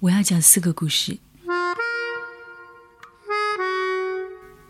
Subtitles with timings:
[0.00, 1.18] 我要讲四个故事。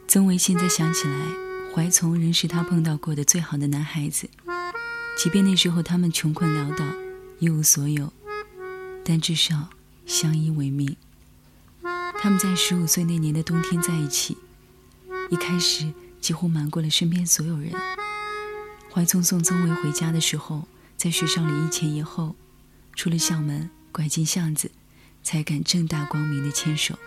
[0.06, 1.26] 曾维现在想起来，
[1.74, 4.30] 怀从仍是他碰到过的最好的男孩子。
[5.18, 6.86] 即便那时候他们穷困潦倒，
[7.40, 8.10] 一无所有，
[9.04, 9.68] 但至少
[10.06, 10.96] 相依为命。
[12.18, 14.38] 他们在十五岁那年的冬天在一起，
[15.28, 15.92] 一开始
[16.22, 17.70] 几乎瞒过了身边所有人。
[18.90, 20.66] 怀聪送曾维回家的时候，
[20.96, 22.34] 在学校里一前一后，
[22.94, 24.70] 出了校门，拐进巷子，
[25.22, 26.98] 才敢正大光明的牵手。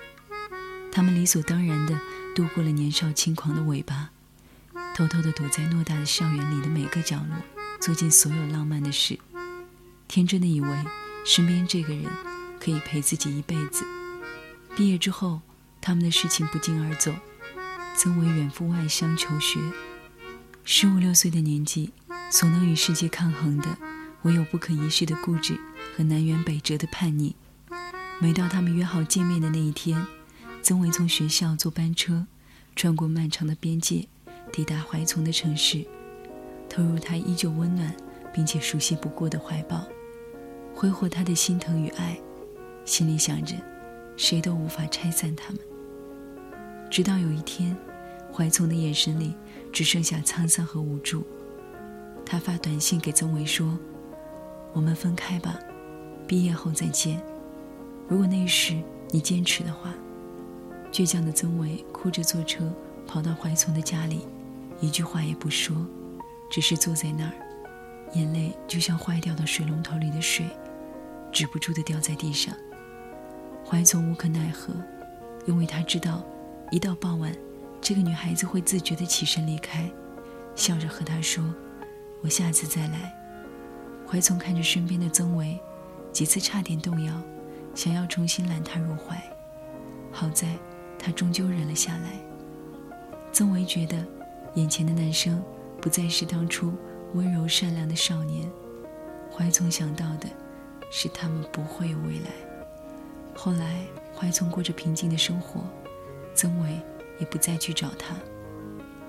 [0.92, 2.00] 他们理所当然的
[2.36, 4.10] 度过了年少轻狂的尾巴，
[4.96, 7.36] 偷偷的躲在偌大的校园里的每个角落，
[7.80, 9.18] 做尽所有浪漫的事，
[10.08, 10.70] 天真的以为
[11.26, 12.06] 身边这个人
[12.60, 13.86] 可以陪自己一辈子。
[14.76, 15.42] 毕业之后，
[15.80, 17.14] 他们的事情不胫而走。
[17.94, 19.60] 曾为远赴外乡求学，
[20.64, 21.92] 十五六岁的年纪，
[22.32, 23.78] 所能与世界抗衡的，
[24.22, 25.60] 唯有不可一世的固执
[25.96, 27.36] 和南辕北辙的叛逆。
[28.22, 30.06] 每到他们约好见面的那一天，
[30.62, 32.28] 曾伟从学校坐班车，
[32.76, 34.08] 穿过漫长的边界，
[34.54, 35.84] 抵达怀从的城市，
[36.70, 37.92] 投入他依旧温暖
[38.32, 39.84] 并且熟悉不过的怀抱，
[40.76, 42.16] 挥霍他的心疼与爱，
[42.86, 43.56] 心里想着。
[44.18, 45.60] 谁都无法拆散他们。
[46.92, 47.76] 直到有一天，
[48.32, 49.34] 怀从的眼神里
[49.74, 51.26] 只剩下沧桑和无助。
[52.24, 53.76] 他发短信给曾维说
[54.74, 55.58] ：“我们分开吧，
[56.28, 57.20] 毕业后再见。
[58.08, 59.94] 如果那时你坚持的话。”
[60.92, 62.70] 倔强的曾维哭着坐车
[63.08, 64.28] 跑到怀从的家里，
[64.82, 65.74] 一句话也不说，
[66.50, 67.32] 只是坐在那儿，
[68.14, 70.46] 眼泪就像坏掉的水龙头里的水，
[71.32, 72.54] 止不住的掉在地上。
[73.66, 74.74] 怀从无可奈何，
[75.46, 76.22] 因为他知道，
[76.72, 77.34] 一到傍晚，
[77.80, 79.90] 这个女孩子会自觉地起身离开，
[80.56, 81.42] 笑着和他说
[82.20, 83.14] ：“我下次再来。”
[84.06, 85.58] 怀从看着身边的曾维，
[86.12, 87.14] 几次差点动摇，
[87.74, 89.22] 想要重新揽他入怀，
[90.12, 90.58] 好在
[91.00, 92.20] 他终究忍了下来。
[93.32, 94.06] 曾维觉得，
[94.56, 95.42] 眼前的男生
[95.82, 96.74] 不再是当初
[97.14, 98.50] 温柔善良的少年，
[99.32, 100.28] 怀从想到的，
[100.92, 102.32] 是他们不会有未来。
[103.34, 105.62] 后来，怀从过着平静的生活，
[106.36, 106.80] 曾维
[107.20, 108.14] 也不再去找他。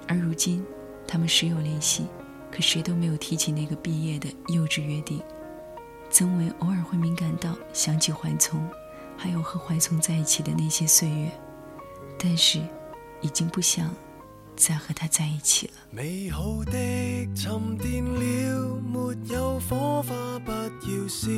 [0.06, 0.64] 而如今，
[1.06, 2.06] 他们时有联系，
[2.50, 5.20] 可谁都没有提起那个毕业的幼稚约定。
[6.12, 8.68] 曾伟偶尔会敏感到想起怀从，
[9.16, 11.32] 还有和怀从在一起的那些岁月，
[12.18, 12.60] 但是，
[13.22, 13.90] 已经不想。
[14.54, 15.72] 再和他在一起了。
[15.90, 16.72] 美好的
[17.34, 21.30] 沉淀了，没有火花不要笑。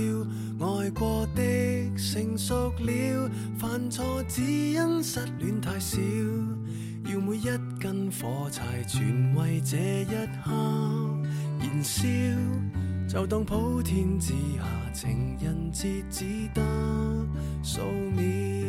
[0.60, 1.42] 爱过的
[1.96, 5.96] 成熟了，犯错只因失恋太少。
[7.04, 7.44] 要每一
[7.80, 10.50] 根火柴全为这一刻
[11.60, 12.02] 燃烧，
[13.06, 16.62] 就当普天之下情人节只得
[17.62, 17.80] 数
[18.16, 18.63] 秒。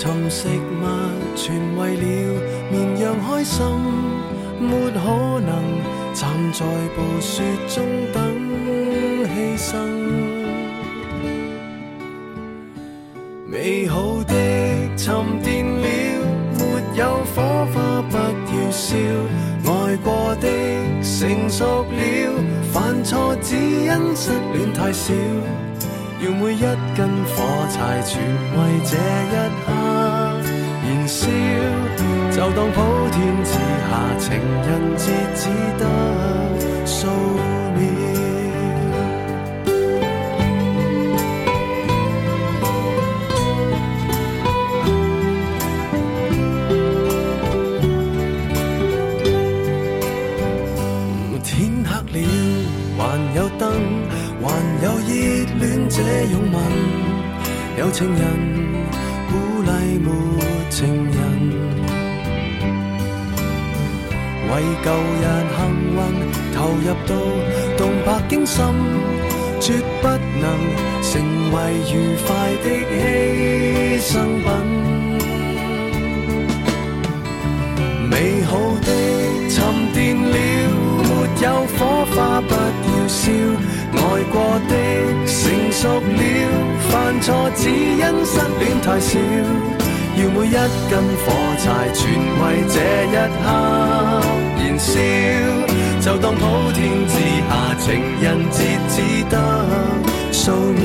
[0.00, 0.82] 寻食物，
[1.36, 2.04] 全为了
[2.70, 3.62] 绵羊开心。
[4.58, 4.98] 没可
[5.40, 5.52] 能
[6.14, 6.64] 站在
[6.96, 8.18] 暴雪中等
[9.28, 9.76] 牺牲，
[13.46, 14.34] 美好的
[14.96, 15.86] 沉淀了。
[16.56, 16.62] 没
[16.96, 17.02] 有
[17.34, 17.36] 火
[17.74, 18.96] 花不要笑，
[19.66, 20.46] 爱过的
[21.02, 21.92] 成熟了，
[22.72, 25.12] 犯错只因失恋太少。
[26.22, 26.60] 要每一
[26.94, 29.34] 根火柴全为这一
[29.64, 29.68] 刻
[30.84, 31.20] 燃烧，
[32.30, 32.76] 就当普
[33.10, 33.52] 天之
[33.88, 35.02] 下情人节
[35.34, 36.39] 只得。
[56.10, 56.54] 这拥吻，
[57.78, 58.20] 有情人
[59.30, 60.10] 鼓励没
[60.68, 61.14] 情人，
[64.48, 64.52] 为
[64.84, 64.86] 旧
[65.20, 65.22] 日
[65.54, 65.58] 幸
[65.94, 65.96] 运
[66.52, 67.10] 投入到
[67.78, 67.80] 动。
[68.04, 68.58] 魄惊心，
[69.60, 69.64] 絕
[70.02, 70.44] 不能
[71.00, 71.12] 成
[71.52, 71.56] 為
[71.92, 71.94] 愉
[72.26, 72.28] 快
[72.64, 74.48] 的犧牲品。
[78.10, 78.50] 美好
[78.82, 78.88] 的
[79.48, 79.54] 沉
[79.94, 80.34] 澱了，
[81.04, 81.08] 沒
[81.40, 81.46] 有
[81.78, 83.30] 火花不要笑。
[84.10, 84.34] 愛過
[84.68, 84.74] 的
[85.24, 86.22] 成熟了，
[86.90, 86.90] 犯
[87.22, 89.10] 錯只因失戀太少。
[90.16, 90.50] 要每一
[90.90, 90.92] 根
[91.24, 91.26] 火
[91.58, 91.64] 柴
[91.94, 92.76] 全為这
[93.06, 93.46] 一刻
[94.58, 94.90] 燃燒，
[96.00, 96.40] 就當普
[96.72, 97.14] 天之
[97.48, 97.86] 下情
[98.20, 98.58] 人節
[98.88, 98.96] 只
[99.30, 99.34] 得
[100.32, 100.80] 數秒。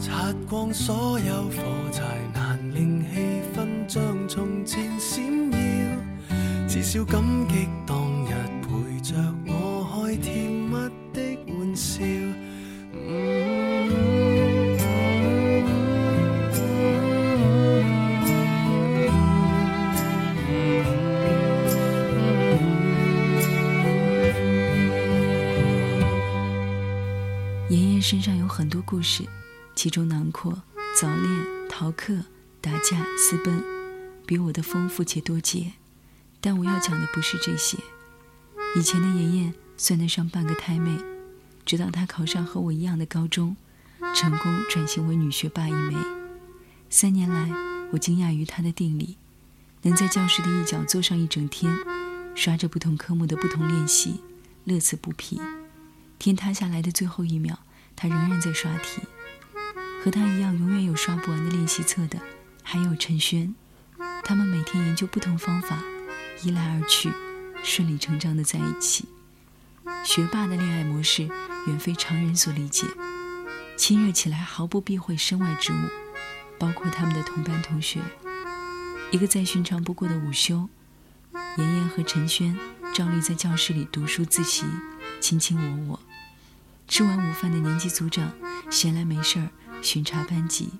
[0.00, 0.06] 擦
[0.48, 1.56] 光所有火
[1.92, 2.02] 柴，
[2.34, 3.56] 難令氣氛
[3.86, 5.56] 像從前閃耀。
[6.66, 7.68] 至少感激
[28.08, 29.28] 身上有很多故事，
[29.74, 30.62] 其中囊括
[30.98, 32.24] 早恋、逃课、
[32.58, 33.62] 打架、私奔，
[34.24, 35.74] 比我的丰富且多节。
[36.40, 37.76] 但我要讲的不是这些。
[38.74, 40.96] 以前的妍妍算得上半个胎妹，
[41.66, 43.54] 直到她考上和我一样的高中，
[44.14, 45.94] 成功转型为女学霸一枚。
[46.88, 47.50] 三年来，
[47.92, 49.18] 我惊讶于她的定力，
[49.82, 51.70] 能在教室的一角坐上一整天，
[52.34, 54.22] 刷着不同科目的不同练习，
[54.64, 55.38] 乐此不疲。
[56.18, 57.58] 天塌下来的最后一秒，
[58.00, 59.02] 他仍然在刷题。
[60.04, 62.16] 和他一样，永远有刷不完的练习册的，
[62.62, 63.52] 还有陈轩。
[64.22, 65.82] 他们每天研究不同方法，
[66.44, 67.12] 一来二去，
[67.64, 69.08] 顺理成章的在一起。
[70.04, 71.28] 学霸的恋爱模式
[71.66, 72.86] 远非常人所理解，
[73.76, 75.76] 亲热起来毫不避讳身外之物，
[76.58, 78.00] 包括他们的同班同学。
[79.10, 80.68] 一个再寻常不过的午休，
[81.56, 82.56] 妍妍和陈轩
[82.94, 84.64] 照例在教室里读书自习，
[85.20, 86.07] 卿卿我我。
[86.88, 88.32] 吃完午饭的年级组长
[88.70, 89.48] 闲来没事儿
[89.82, 90.70] 巡查班级，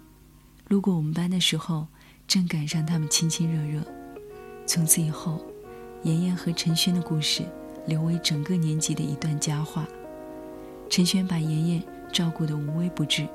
[0.69, 1.87] 路过我们班的时候，
[2.26, 3.84] 正赶上他们亲亲热热。
[4.66, 5.44] 从此以后，
[6.05, 7.43] 妍妍和陈轩的故事
[7.87, 9.87] 留为整个年级的一段佳话。
[10.88, 13.28] 陈轩把妍妍照顾得无微不至，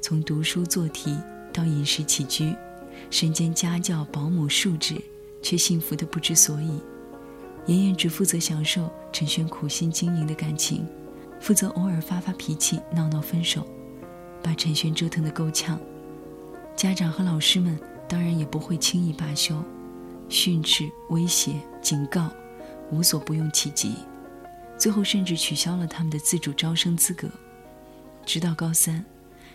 [0.00, 1.14] 从读书做题
[1.52, 2.56] 到饮食起居，
[3.10, 4.96] 身兼家教、保姆数职，
[5.42, 6.80] 却幸福得不知所以。
[7.66, 10.86] 妍妍只负责享受陈轩苦心经营的感情。
[11.40, 13.66] 负责偶尔发发脾气、闹闹分手，
[14.42, 15.78] 把陈轩折腾得够呛。
[16.74, 17.78] 家长和老师们
[18.08, 19.62] 当然也不会轻易罢休，
[20.28, 22.30] 训斥、威胁、警告，
[22.90, 23.94] 无所不用其极。
[24.78, 27.28] 最后甚至取消了他们的自主招生资格。
[28.26, 29.04] 直到高三，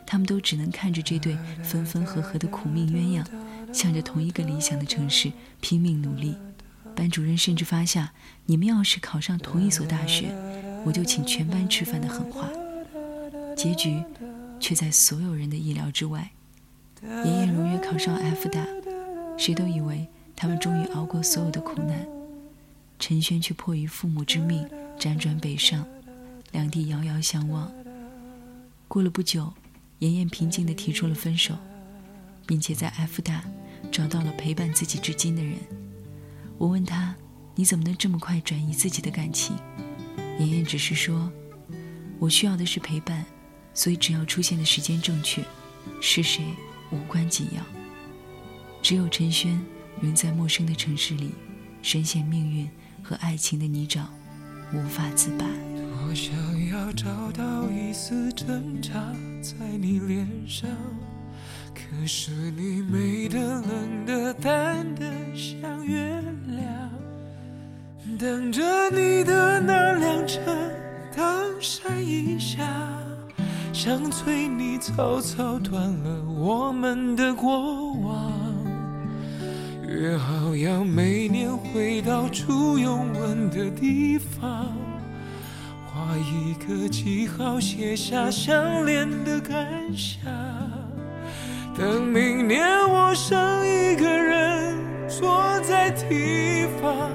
[0.06, 3.26] 他们都只能看着这对分分合合的苦命鸳鸯，
[3.74, 6.36] 向着同一个理想的城市拼命努力。
[6.96, 8.14] 班主任甚至发下
[8.48, 10.34] ：“你们要是考上同一所大学。”
[10.84, 12.50] 我就请全班吃饭的狠话，
[13.56, 14.04] 结局
[14.60, 16.30] 却在所有人的意料之外。
[17.04, 18.66] 妍妍如约考上 F 大，
[19.38, 22.06] 谁都以为他们终于熬过所有的苦难。
[23.00, 24.68] 陈轩却迫于父母之命
[25.00, 25.86] 辗转北上，
[26.52, 27.72] 两地遥遥相望。
[28.88, 29.52] 过了不久，
[30.00, 31.56] 妍妍平静地提出了分手，
[32.46, 33.44] 并且在 F 大
[33.92, 35.56] 找到了陪伴自己至今的人。
[36.58, 37.16] 我问他
[37.56, 39.58] ：“你怎么能这么快转移自己的感情？”
[40.42, 41.32] 妍妍只是说
[42.18, 43.24] ：“我需要的是陪伴，
[43.76, 45.44] 所以只要出现的时间正确，
[46.02, 46.44] 是谁
[46.90, 47.62] 无关紧要。
[48.82, 49.62] 只有陈轩
[50.02, 51.36] 仍在陌生的城市里，
[51.84, 52.68] 深陷命运
[53.04, 54.02] 和爱情的泥沼，
[54.74, 55.46] 无法自拔。”
[56.10, 56.34] 我想
[56.70, 58.92] 要找到一丝挣扎
[59.42, 60.68] 在你脸上，
[61.76, 66.92] 可是你美的、冷的、淡的，像月亮。
[68.18, 70.40] 等着你的那辆车，
[71.16, 71.26] 当
[71.60, 72.64] 闪一下，
[73.74, 78.32] 想催你草草断了我们的过往。
[79.88, 84.68] 约好要每年回到初拥吻的地方，
[85.86, 89.66] 画一个记号，写下相恋的感
[89.96, 90.22] 想。
[91.78, 94.78] 等明年我剩一个人
[95.08, 97.10] 坐在堤防。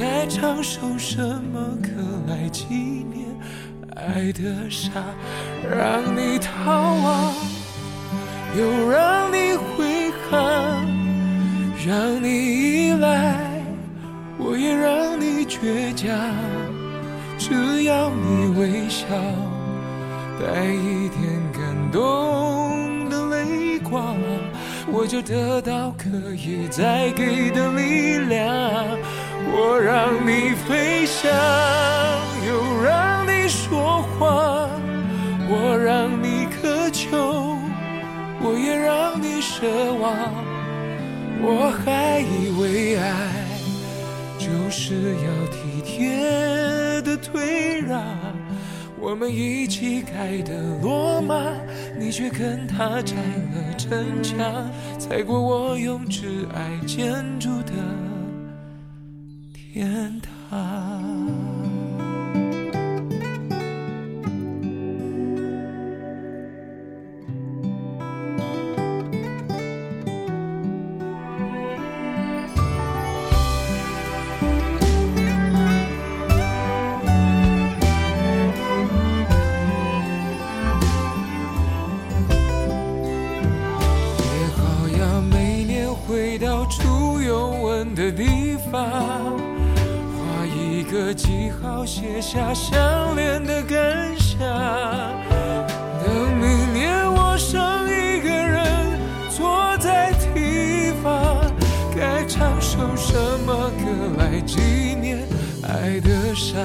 [0.00, 1.20] 该唱首什
[1.52, 1.90] 么歌
[2.26, 3.26] 来纪念
[3.96, 4.90] 爱的傻，
[5.70, 7.34] 让你逃亡，
[8.58, 10.86] 又让你挥汗，
[11.86, 13.62] 让你依赖，
[14.38, 16.18] 我也让你倔强。
[17.38, 19.04] 只要你微笑，
[20.40, 21.20] 带一点
[21.52, 21.60] 感
[21.92, 24.16] 动的泪光，
[24.90, 28.48] 我就得到可以再给的力量。
[29.48, 31.30] 我让你飞翔，
[32.46, 34.70] 又让你说谎，
[35.48, 37.56] 我让你渴求，
[38.42, 40.14] 我也让你奢望，
[41.42, 43.06] 我还以为爱
[44.38, 48.02] 就是要体贴的退让，
[48.98, 51.34] 我们一起盖的罗马，
[51.98, 54.38] 你却跟他拆了城墙，
[54.98, 58.09] 踩过我用挚爱建筑的。
[59.72, 60.89] 天堂。
[91.14, 94.38] 记号写下相恋的感想。
[96.04, 98.98] 等明年我剩一个人
[99.28, 101.40] 坐在堤防，
[101.96, 103.14] 该唱首什
[103.46, 105.26] 么歌来纪念
[105.62, 106.58] 爱的傻？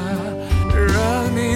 [0.73, 1.55] 让你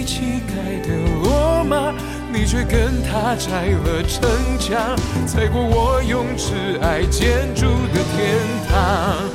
[0.00, 0.54] 一起盖
[0.88, 1.92] 的罗马，
[2.32, 4.22] 你却跟他拆了城
[4.58, 9.28] 墙，踩过我用挚爱建筑的天堂。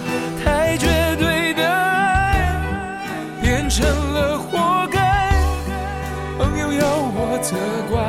[0.43, 0.88] 太绝
[1.19, 2.50] 对的爱
[3.43, 5.31] 变成了活该，
[6.39, 7.55] 朋友要我责
[7.91, 8.01] 怪，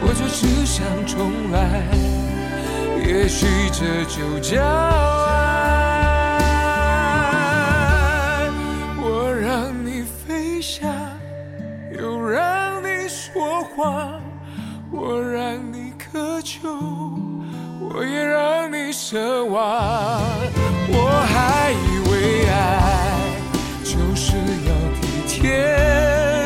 [0.00, 1.84] 我就只想重来，
[3.06, 5.51] 也许这就叫爱。
[13.76, 16.68] 我让你渴求，
[17.80, 20.20] 我也让你奢望。
[20.88, 22.52] 我还以为爱
[23.82, 25.40] 就是要体贴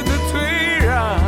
[0.05, 0.41] 的退
[0.87, 1.19] 让，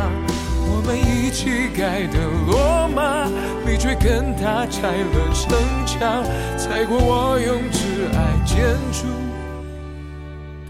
[0.61, 2.15] 我们一起盖的
[2.47, 3.27] 罗马，
[3.65, 6.23] 你却跟他拆了城墙，
[6.57, 8.55] 踩过我用挚爱建
[8.93, 9.05] 筑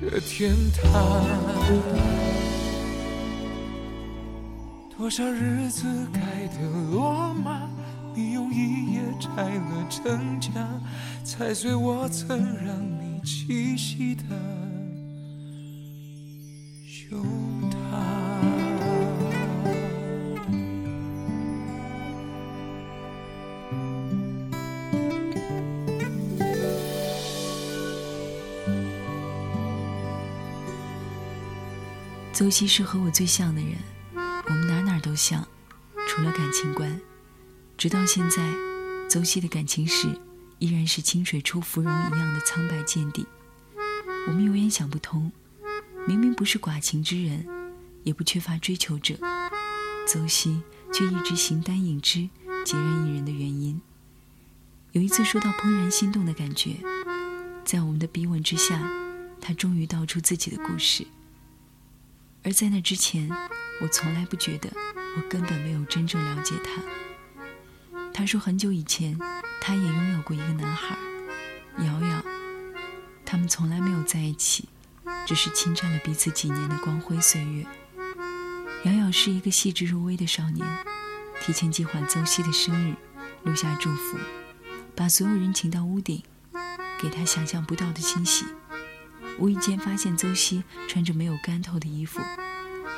[0.01, 0.89] 的天堂。
[4.99, 7.69] 多少日子盖的罗马，
[8.13, 10.51] 你用一夜拆了城墙，
[11.23, 14.23] 踩碎我曾让你栖息的
[16.85, 17.17] 胸
[17.71, 17.77] 膛。
[32.33, 33.77] 邹西是和我最像的人。
[35.19, 35.45] 像，
[36.07, 36.97] 除了感情观。
[37.77, 38.53] 直到现在，
[39.09, 40.07] 邹西的感情史
[40.59, 43.27] 依然是清水出芙蓉一样的苍白见底。
[44.27, 45.29] 我们永远想不通，
[46.07, 47.45] 明明不是寡情之人，
[48.03, 49.15] 也不缺乏追求者，
[50.07, 50.61] 邹西
[50.93, 52.29] 却一直形单影只、
[52.65, 53.81] 孑然一人的原因。
[54.93, 56.77] 有一次说到怦然心动的感觉，
[57.65, 58.89] 在我们的逼问之下，
[59.41, 61.05] 他终于道出自己的故事。
[62.41, 63.29] 而在那之前，
[63.81, 64.69] 我从来不觉得
[65.17, 66.81] 我根本没有真正了解他。
[68.13, 69.17] 他说很久以前，
[69.61, 70.97] 他也拥有过一个男孩，
[71.79, 72.23] 瑶瑶。
[73.25, 74.67] 他们从来没有在一起，
[75.25, 77.65] 只是侵占了彼此几年的光辉岁月。
[78.83, 80.65] 瑶瑶是一个细致入微的少年，
[81.41, 82.95] 提前计划邹西的生日，
[83.43, 84.17] 留下祝福，
[84.95, 86.23] 把所有人请到屋顶，
[86.99, 88.45] 给他想象不到的惊喜。
[89.37, 92.19] 无意间发现邹西穿着没有干透的衣服。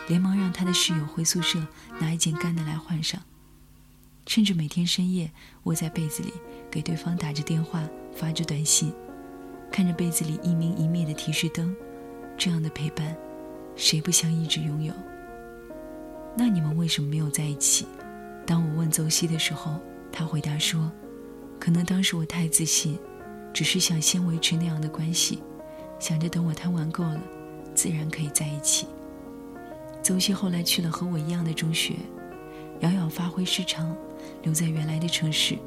[0.08, 1.60] 连忙让他的室友回宿舍
[2.00, 3.22] 拿一件干的来换上，
[4.28, 5.32] 甚至每天深夜
[5.64, 6.34] 窝在被子里
[6.70, 7.82] 给对方打着电话、
[8.14, 8.94] 发着短信，
[9.72, 11.74] 看着被子里一明一灭的提示灯，
[12.38, 13.16] 这样的陪伴，
[13.76, 14.94] 谁不想一直拥有？
[16.36, 17.86] 那你们为什么没有在一起？
[18.46, 19.80] 当我问邹西的时候，
[20.12, 20.92] 他回答说
[21.60, 22.98] ：“可能当时我太自信，
[23.54, 25.42] 只是想先维持那样的关系，
[26.00, 27.22] 想着等我贪玩够了，
[27.76, 28.88] 自然可以在一起。”
[30.04, 31.96] 邹西后来去了和我一样的中学，
[32.80, 33.96] 瑶瑶发挥失常，
[34.42, 35.58] 留在原来的城市，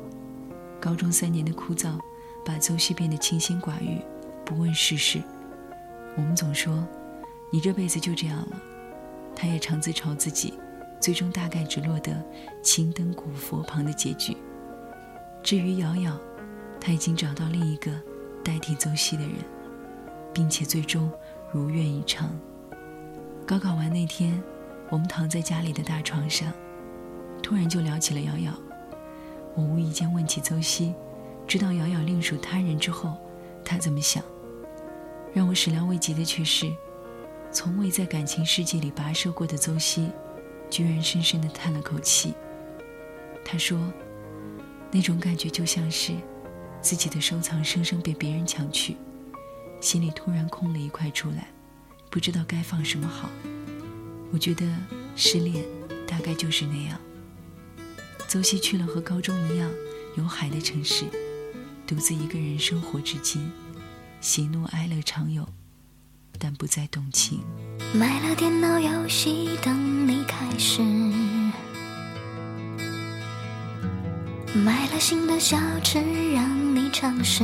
[0.81, 1.99] 高中三年的枯燥，
[2.45, 4.01] 把邹西变得清心寡欲，
[4.45, 5.23] 不问世事。
[6.17, 6.85] 我们总说，
[7.51, 8.63] 你这辈子就这样了。
[9.37, 10.55] 他也常自嘲自己，
[11.01, 12.23] 最终大概只落得
[12.63, 14.37] 青灯古佛旁的结局。
[15.43, 16.19] 至于瑶瑶，
[16.81, 17.93] 他已经找到另一个
[18.45, 19.33] 代替邹西的人，
[20.33, 21.11] 并且最终
[21.53, 22.31] 如愿以偿。
[23.47, 24.43] 高考完那天，
[24.89, 26.51] 我们躺在家里的大床上，
[27.43, 28.53] 突然就聊起了瑶瑶。
[29.55, 30.95] 我无意间问起邹西，
[31.47, 33.19] 知道瑶瑶另属他人之后，
[33.63, 34.25] 他怎么想？
[35.35, 36.75] 让我始料未及的却是，
[37.53, 40.11] 从未在感情世界里跋涉过的邹西，
[40.71, 42.33] 居然深深地叹了口气。
[43.45, 43.79] 他说
[44.91, 46.15] ：“那种感觉就像是
[46.81, 48.97] 自己的收藏生生被别人抢去，
[49.83, 51.49] 心里突然空了一块出来，
[52.15, 53.29] 不知道该放什么好。”
[54.31, 54.65] 我觉得
[55.17, 55.65] 失恋
[56.07, 56.97] 大概就是那样。
[58.29, 59.69] 邹西去了和高中一样
[60.17, 61.07] 有海的城市，
[61.85, 63.51] 独自一个人生活至今，
[64.21, 65.49] 喜怒哀乐常有，
[66.39, 67.41] 但不再动情。
[67.93, 70.83] 买了电脑游戏等你开始，
[74.55, 75.99] 买了新的小吃
[76.33, 77.43] 让你尝试，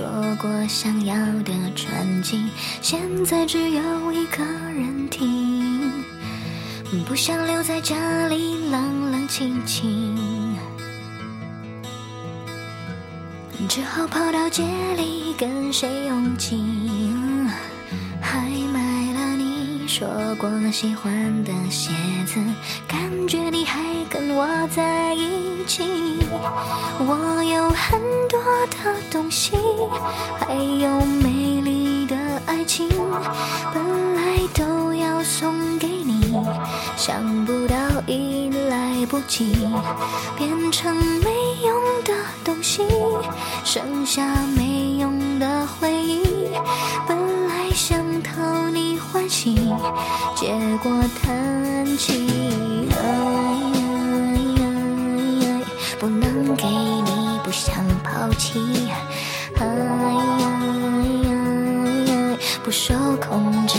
[0.00, 0.08] 说
[0.40, 2.42] 过想要的专辑，
[2.80, 5.92] 现在只有一个人听。
[7.06, 10.56] 不想留在家里冷冷清清，
[13.68, 14.64] 只好跑到街
[14.96, 16.64] 里跟谁拥挤。
[18.22, 21.92] 还买了你说过喜欢的鞋
[22.24, 22.40] 子，
[22.88, 23.78] 感觉你还
[24.08, 25.84] 跟我在一起。
[26.98, 29.52] 我有很多的东西，
[30.40, 32.88] 还有美丽的爱情，
[33.72, 36.34] 本来都要送给你。
[36.96, 37.76] 想不到
[38.08, 39.68] 已来不及，
[40.36, 41.30] 变成没
[41.64, 42.12] 用的
[42.44, 42.82] 东西，
[43.64, 46.50] 剩下没用的回忆。
[47.06, 49.54] 本来想讨你欢喜，
[50.34, 50.52] 结
[50.82, 50.90] 果
[51.22, 52.28] 叹气。
[57.60, 58.58] 想抛弃。
[62.64, 63.78] 不受控制，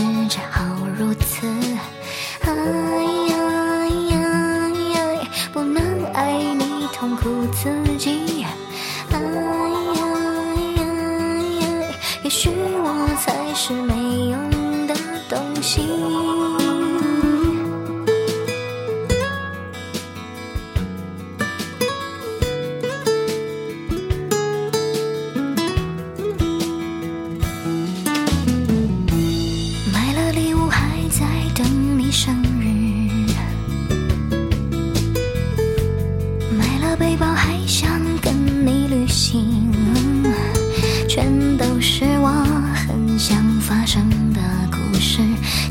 [41.31, 42.27] 全都是我
[42.75, 45.21] 很想发生的故事。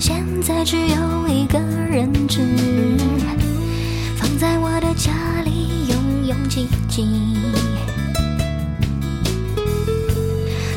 [0.01, 2.40] 现在只有一个人知，
[4.16, 5.12] 放在我的家
[5.44, 7.07] 里，拥拥挤挤。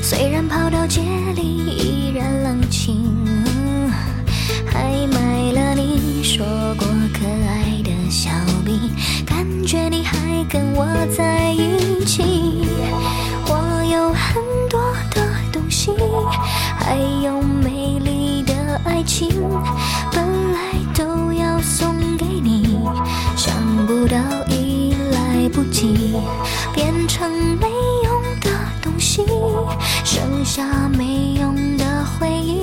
[0.02, 1.02] 虽然跑到街
[1.34, 3.16] 里依然冷清，
[4.66, 6.46] 还买了你说
[6.78, 8.30] 过可爱的小
[8.66, 8.92] 笔，
[9.26, 10.34] 感觉你还。
[10.50, 10.86] 跟我
[11.18, 12.22] 在一起，
[14.14, 14.80] 很多
[15.14, 15.22] 的
[15.52, 15.92] 东西，
[16.78, 18.54] 还有美丽的
[18.86, 19.30] 爱情，
[20.12, 20.60] 本来
[20.96, 22.80] 都要送给你，
[23.36, 23.54] 想
[23.86, 26.16] 不到已来不及，
[26.74, 27.68] 变成没
[28.04, 28.50] 用的
[28.82, 29.24] 东西，
[30.04, 30.64] 剩下
[30.98, 31.86] 没用的
[32.20, 32.62] 回忆，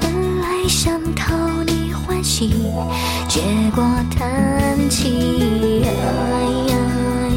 [0.00, 1.34] 本来想讨
[1.66, 2.50] 你欢喜，
[3.28, 3.40] 结
[3.74, 3.84] 果
[4.16, 5.84] 叹气。
[5.88, 7.27] 受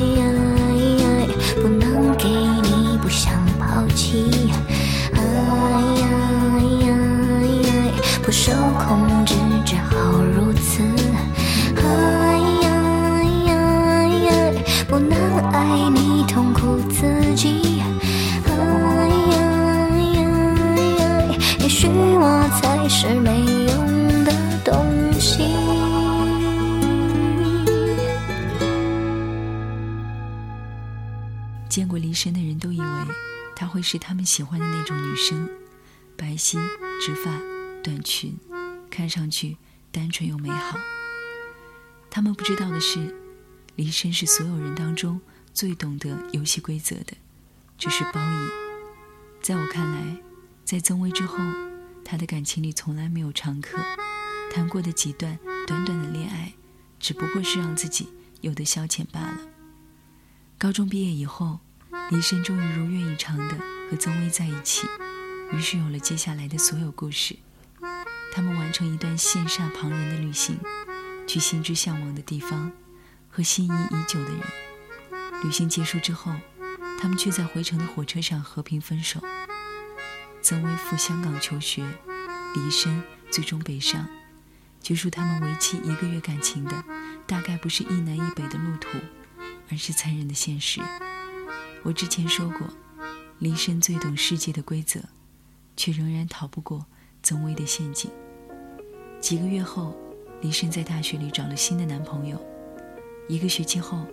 [33.92, 35.50] 是他们喜欢的那种女生，
[36.16, 36.58] 白皙
[37.02, 37.30] 直发。
[37.84, 38.38] 短裙，
[38.90, 39.58] 看上去
[39.92, 40.80] 单纯又美好。
[42.10, 43.14] 他们不知道的是，
[43.76, 45.20] 离身是所有人当中
[45.54, 47.18] 最懂得游戏规则的，
[47.78, 48.50] 只是包义。
[49.42, 50.22] 在我看来，
[50.64, 51.38] 在曾薇之后，
[52.06, 53.78] 他的感情里从来没有常客，
[54.54, 56.54] 谈过的几段短短的恋爱，
[56.98, 58.08] 只不过是让自己
[58.40, 59.40] 有的消遣罢了。
[60.58, 61.60] 高中毕业以后，
[62.10, 63.58] 李申终于如愿以偿的
[63.92, 64.88] 和曾薇在一起，
[65.52, 67.36] 于是有了接下来的所有故事。
[68.34, 70.58] 他们完成一段羡煞旁人的旅行，
[71.28, 72.72] 去心之向往的地方，
[73.30, 74.40] 和心仪已久的人。
[75.44, 76.34] 旅行结束之后，
[77.02, 79.20] 他们却在回程的火车上和平分手。
[80.42, 81.86] 曾薇赴香港求学，
[82.56, 84.08] 李申最终北上，
[84.80, 86.82] 结束他们为期一个月感情的，
[87.28, 88.88] 大概不是一南一北的路途，
[89.70, 90.80] 而是残忍的现实。
[91.84, 92.70] 我之前说过，
[93.42, 95.00] 黎深最懂世界的规则，
[95.76, 96.86] 却仍然逃不过
[97.24, 98.12] 曾薇的陷阱。
[99.20, 99.96] 几个月后，
[100.42, 102.40] 黎深在大学里找了新的男朋友。
[103.28, 104.06] 一个学期后，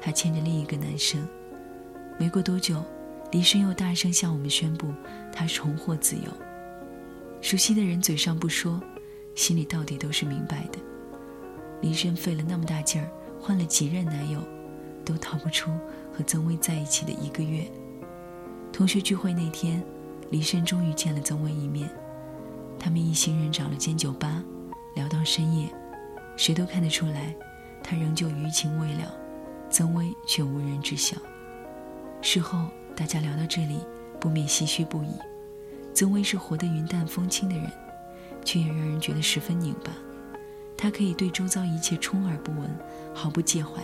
[0.00, 1.26] 她牵着另一个男生。
[2.16, 2.80] 没过多久，
[3.32, 4.94] 黎深又大声向我们宣布
[5.32, 6.32] 他重获自由。
[7.42, 8.80] 熟悉的人嘴上不说，
[9.34, 10.78] 心里到底都是明白的。
[11.82, 14.40] 黎深费了那么大劲儿，换了几任男友，
[15.04, 15.72] 都逃不出
[16.16, 17.68] 和曾薇在一起的一个月。
[18.76, 19.82] 同学聚会那天，
[20.28, 21.88] 李深终于见了曾薇一面。
[22.78, 24.44] 他们一行人找了间酒吧。
[24.94, 25.66] 聊到深夜，
[26.36, 27.34] 谁都看得出来，
[27.82, 29.10] 他仍旧余情未了，
[29.70, 31.16] 曾薇却无人知晓。
[32.20, 33.78] 事后大家聊到这里，
[34.20, 35.08] 不免唏嘘不已。
[35.94, 37.72] 曾薇是活得云淡风轻的人，
[38.44, 39.90] 却也让人觉得十分拧巴。
[40.76, 42.70] 他可以对周遭一切充耳不闻，
[43.14, 43.80] 毫不介怀，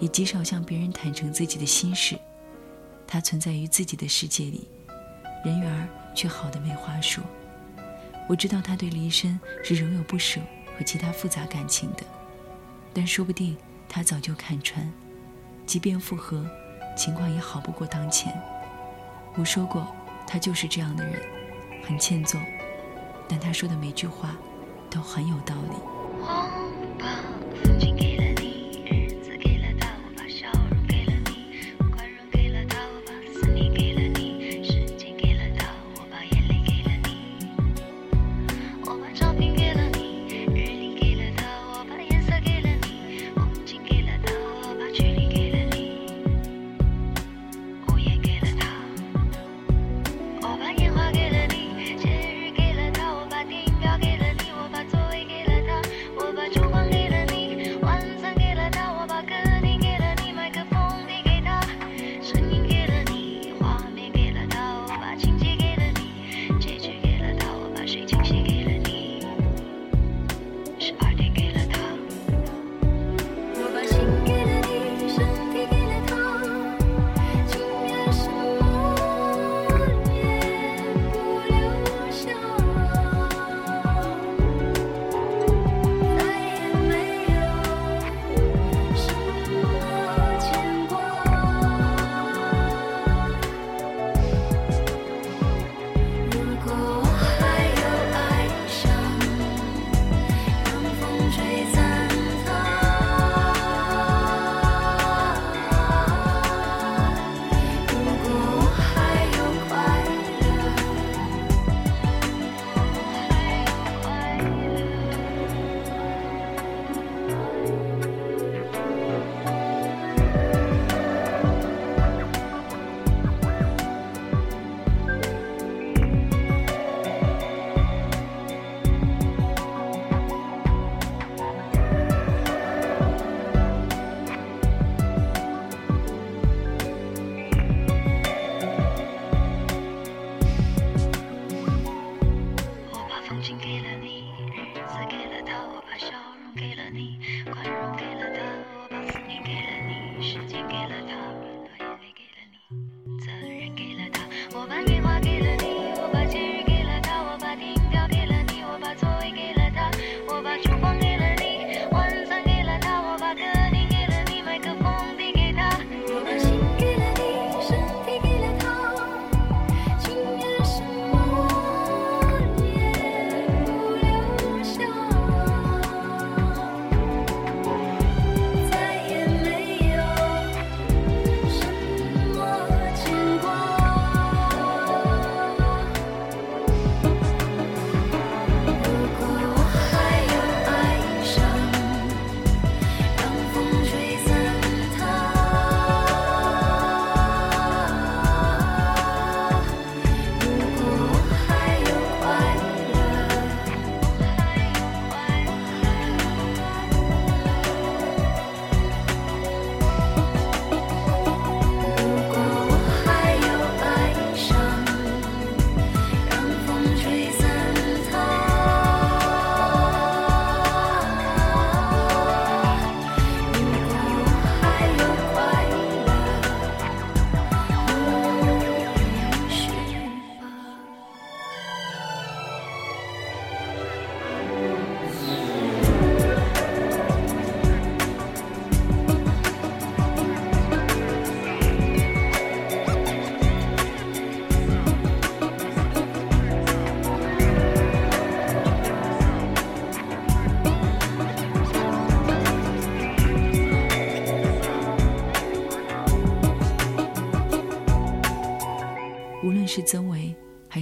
[0.00, 2.18] 也极少向别人坦诚自己的心事。
[3.06, 4.66] 他存在于自己的世界里，
[5.44, 7.22] 人缘却好的没话说。
[8.28, 10.40] 我知道他对黎深是仍有不舍
[10.76, 12.02] 和其他复杂感情的，
[12.92, 13.56] 但说不定
[13.88, 14.92] 他早就看穿，
[15.64, 16.44] 即便复合，
[16.96, 18.36] 情况也好不过当前。
[19.36, 19.86] 我说过，
[20.26, 21.22] 他就是这样的人，
[21.86, 22.38] 很欠揍，
[23.28, 24.36] 但他说的每句话
[24.90, 25.76] 都很有道理。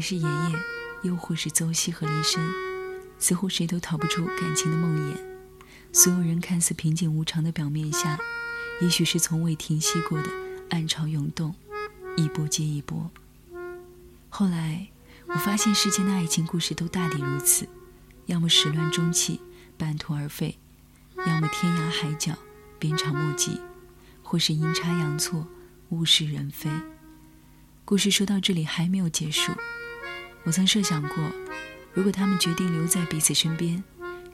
[0.05, 0.59] 是爷爷，
[1.01, 2.47] 又或是邹西和黎生，
[3.19, 5.17] 似乎谁都逃不出感情的梦魇。
[5.95, 8.19] 所有人看似平静无常的表面下，
[8.83, 10.29] 也许是从未停息过的
[10.69, 11.55] 暗潮涌动，
[12.19, 13.11] 一波接一波。
[14.29, 14.89] 后来，
[15.27, 17.67] 我发现世间的爱情故事都大抵如此：
[18.27, 19.41] 要么始乱终弃，
[19.79, 20.59] 半途而废；
[21.27, 22.37] 要么天涯海角，
[22.79, 23.59] 鞭长莫及；
[24.23, 25.47] 或是阴差阳错，
[25.89, 26.69] 物是人非。
[27.87, 29.51] 故事说到这里还没有结束。
[30.45, 31.33] 我曾设想过，
[31.95, 33.83] 如果他们决定留在彼此身边，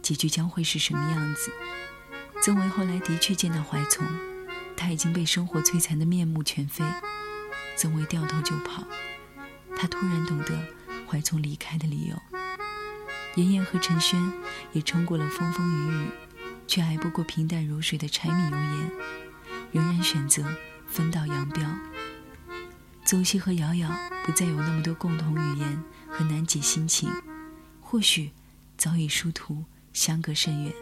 [0.02, 1.52] 结局将会是什么样子。
[2.42, 4.04] 曾维后来的确见到怀从，
[4.76, 6.84] 他已经被生活摧残的面目全非。
[7.76, 8.84] 曾维掉头就跑。
[9.76, 10.58] 他突然懂得
[11.08, 12.20] 怀从离开的理由。
[13.36, 14.32] 妍妍和陈轩
[14.72, 16.08] 也撑过了风风雨雨，
[16.66, 18.90] 却挨不过平淡如水的柴米油盐，
[19.70, 20.44] 仍然选择
[20.88, 21.62] 分道扬镳。
[23.04, 23.88] 邹熙和瑶瑶
[24.24, 27.08] 不再有那么多共同语言和难解心情，
[27.80, 28.30] 或许
[28.76, 30.72] 早已殊途，相隔甚远。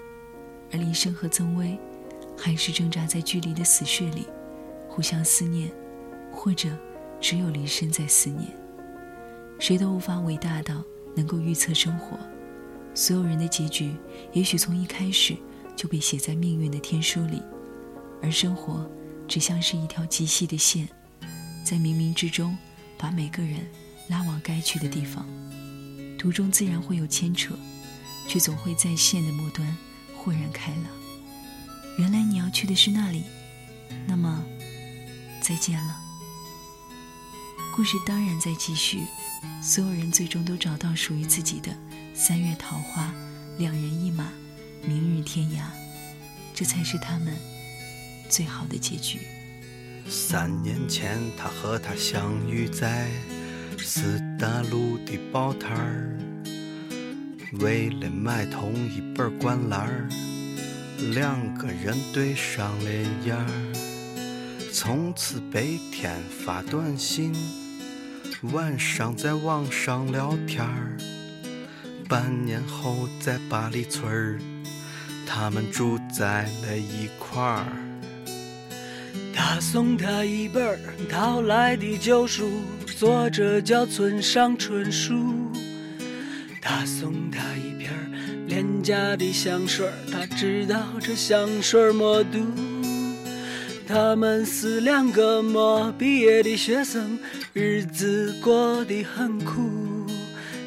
[0.73, 1.79] 而林深和曾薇
[2.37, 4.27] 还是挣扎在距离的死穴里，
[4.89, 5.71] 互相思念，
[6.33, 6.69] 或者
[7.21, 8.51] 只有林深在思念。
[9.59, 10.83] 谁都无法伟大到
[11.17, 12.19] 能够预测生活，
[12.95, 13.95] 所有人的结局
[14.33, 15.37] 也许从一开始
[15.75, 17.43] 就被写在命运的天书里，
[18.23, 18.89] 而生活
[19.27, 20.89] 只像是一条极细的线，
[21.65, 22.57] 在冥冥之中
[22.97, 23.67] 把每个人
[24.09, 25.27] 拉往该去的地方，
[26.19, 27.55] 途中自然会有牵扯，
[28.27, 29.77] 却总会在线的末端
[30.17, 30.85] 豁然开朗。
[31.99, 33.25] 原来你要去的是那里，
[34.07, 34.43] 那么
[35.41, 35.97] 再见了。
[37.75, 39.03] 故事当然在继续。
[39.63, 41.73] 所有人最终都找到属于自己的
[42.13, 43.13] 三月桃花，
[43.57, 44.33] 两人一马，
[44.85, 45.63] 明日天涯，
[46.55, 47.33] 这才是他们
[48.29, 49.21] 最好的结局。
[50.09, 53.09] 三年前，他和她相遇在
[53.79, 56.19] 四大路的报摊儿，
[57.61, 60.09] 为了买同一本灌篮儿，
[61.15, 62.91] 两个人对上了
[63.25, 63.73] 眼儿，
[64.73, 67.33] 从此白天发短信。
[68.53, 70.97] 晚上在网上聊天儿，
[72.09, 74.39] 半年后在八里村儿，
[75.27, 77.67] 他们住在了一块儿。
[79.35, 82.49] 他送她一本儿淘来的旧书，
[82.99, 85.15] 作者叫村上春树。
[86.61, 87.89] 他送她一瓶
[88.49, 92.41] 廉价的香水，他知道这香水没毒。
[93.87, 97.17] 他们是两个没毕业的学生，
[97.53, 99.71] 日子过得很苦，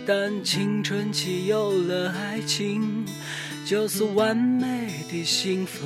[0.07, 3.03] 但青春期有了爱情，
[3.65, 5.85] 就是完美的幸福。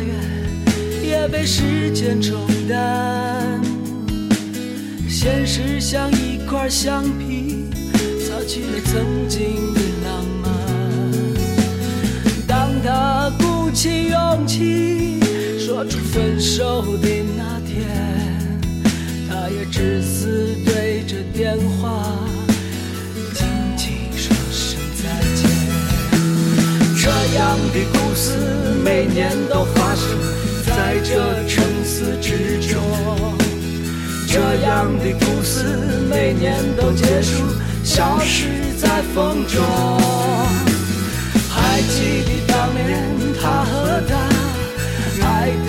[0.00, 0.14] 拉远，
[1.02, 3.60] 也被时间冲淡，
[5.08, 7.66] 现实像一块橡皮。
[8.46, 9.38] 起了曾经
[9.74, 10.50] 的浪漫。
[12.48, 15.20] 当他鼓起勇气
[15.56, 17.08] 说出分手的
[17.38, 17.86] 那天，
[19.28, 22.02] 他也只是对着电话
[23.34, 25.02] 紧紧说声再
[25.36, 25.48] 见。
[27.00, 28.34] 这样的故事
[28.84, 29.79] 每年都发
[31.02, 31.14] 这
[31.48, 32.80] 城市之中，
[34.28, 35.64] 这样的故事
[36.08, 37.42] 每年都结束。
[37.82, 38.46] 消失
[38.78, 39.62] 在风中，
[41.48, 43.02] 还记得当年
[43.40, 44.14] 他和她
[45.26, 45.68] 爱的